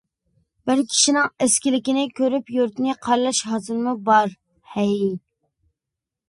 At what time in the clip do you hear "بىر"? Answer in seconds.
0.69-0.79